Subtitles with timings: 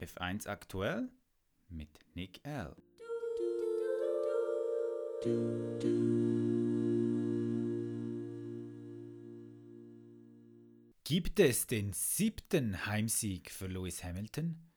[0.00, 1.08] F1 aktuell
[1.68, 2.74] mit Nick L.
[11.04, 14.70] Gibt es den siebten Heimsieg für Lewis Hamilton?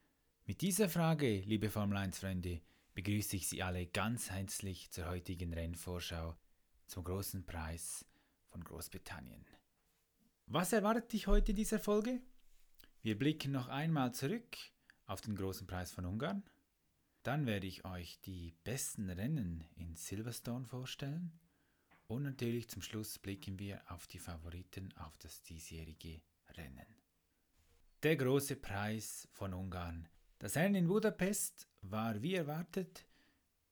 [0.45, 2.61] Mit dieser Frage, liebe Formel 1-Freunde,
[2.93, 6.35] begrüße ich Sie alle ganz herzlich zur heutigen Rennvorschau
[6.87, 8.05] zum großen Preis
[8.49, 9.45] von Großbritannien.
[10.53, 12.19] Was erwartet dich heute in dieser Folge?
[13.03, 14.57] Wir blicken noch einmal zurück
[15.05, 16.43] auf den großen Preis von Ungarn.
[17.23, 21.39] Dann werde ich euch die besten Rennen in Silverstone vorstellen
[22.07, 26.21] und natürlich zum Schluss blicken wir auf die Favoriten auf das diesjährige
[26.57, 26.97] Rennen.
[28.03, 30.09] Der große Preis von Ungarn.
[30.37, 33.05] Das Rennen in Budapest war wie erwartet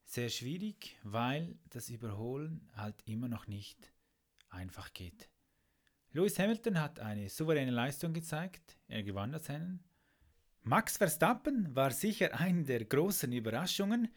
[0.06, 3.92] sehr schwierig, weil das Überholen halt immer noch nicht
[4.48, 5.28] einfach geht.
[6.12, 9.84] Lewis Hamilton hat eine souveräne Leistung gezeigt, er gewann das Rennen.
[10.62, 14.08] Max Verstappen war sicher eine der großen Überraschungen,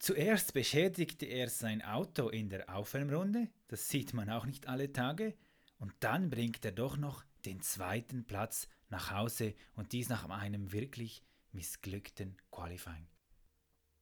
[0.00, 5.34] Zuerst beschädigte er sein Auto in der Aufwärmrunde, das sieht man auch nicht alle Tage,
[5.78, 10.72] und dann bringt er doch noch den zweiten Platz nach Hause und dies nach einem
[10.72, 13.06] wirklich missglückten Qualifying.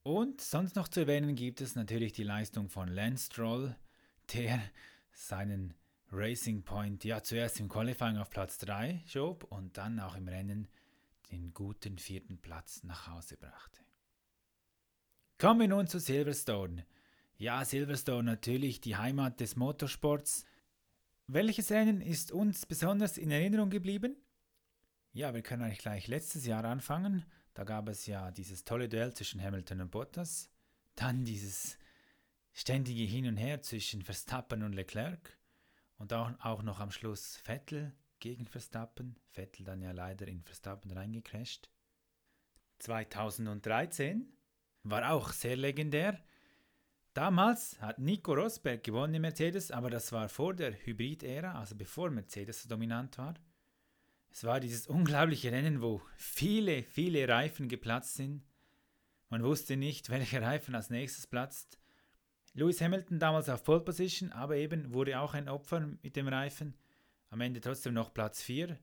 [0.01, 3.75] Und sonst noch zu erwähnen gibt es natürlich die Leistung von Lance Stroll,
[4.33, 4.61] der
[5.11, 5.73] seinen
[6.11, 10.67] Racing Point ja zuerst im Qualifying auf Platz 3 schob und dann auch im Rennen
[11.31, 13.81] den guten vierten Platz nach Hause brachte.
[15.37, 16.85] Kommen wir nun zu Silverstone.
[17.37, 20.45] Ja, Silverstone natürlich die Heimat des Motorsports.
[21.27, 24.17] Welches Rennen ist uns besonders in Erinnerung geblieben?
[25.11, 27.23] Ja, wir können eigentlich gleich letztes Jahr anfangen.
[27.53, 30.49] Da gab es ja dieses tolle Duell zwischen Hamilton und Bottas.
[30.95, 31.77] Dann dieses
[32.51, 35.38] ständige Hin und Her zwischen Verstappen und Leclerc.
[35.99, 39.15] Und auch, auch noch am Schluss Vettel gegen Verstappen.
[39.29, 41.69] Vettel dann ja leider in Verstappen reingecrasht.
[42.79, 44.31] 2013
[44.83, 46.17] war auch sehr legendär.
[47.13, 52.09] Damals hat Nico Rosberg gewonnen in Mercedes, aber das war vor der Hybrid-Ära, also bevor
[52.09, 53.33] Mercedes so dominant war.
[54.31, 58.43] Es war dieses unglaubliche Rennen, wo viele, viele Reifen geplatzt sind.
[59.29, 61.77] Man wusste nicht, welcher Reifen als nächstes platzt.
[62.53, 66.75] Lewis Hamilton damals auf Pole Position, aber eben wurde auch ein Opfer mit dem Reifen.
[67.29, 68.77] Am Ende trotzdem noch Platz 4.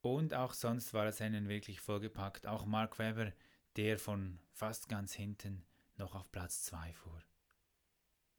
[0.00, 2.46] Und auch sonst war das Rennen wirklich vollgepackt.
[2.46, 3.32] Auch Mark Webber
[3.76, 5.64] der von fast ganz hinten
[5.96, 7.22] noch auf Platz 2 fuhr.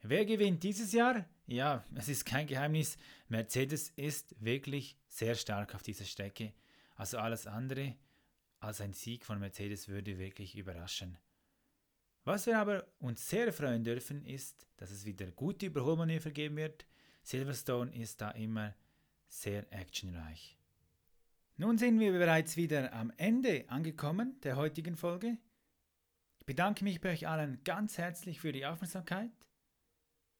[0.01, 1.25] Wer gewinnt dieses Jahr?
[1.47, 2.97] Ja, es ist kein Geheimnis,
[3.27, 6.53] Mercedes ist wirklich sehr stark auf dieser Strecke.
[6.95, 7.95] Also alles andere
[8.59, 11.17] als ein Sieg von Mercedes würde wirklich überraschen.
[12.25, 16.87] Was wir aber uns sehr freuen dürfen, ist, dass es wieder gute Überholmanöver geben wird.
[17.21, 18.73] Silverstone ist da immer
[19.27, 20.57] sehr actionreich.
[21.57, 25.37] Nun sind wir bereits wieder am Ende angekommen der heutigen Folge.
[26.39, 29.31] Ich bedanke mich bei euch allen ganz herzlich für die Aufmerksamkeit.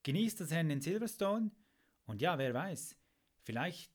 [0.02, 1.52] Genießt das Rennen in Silverstone
[2.06, 2.98] und ja, wer weiß,
[3.44, 3.92] vielleicht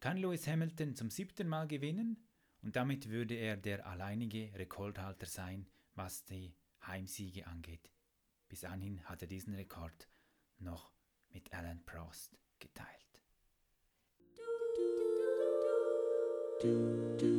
[0.00, 2.28] kann Lewis Hamilton zum siebten Mal gewinnen
[2.62, 6.52] und damit würde er der alleinige Rekordhalter sein, was die
[6.86, 7.90] Heimsiege angeht.
[8.48, 10.08] Bis anhin hat er diesen Rekord
[10.58, 10.92] noch
[11.28, 13.08] mit Alan Prost geteilt.
[16.60, 17.37] do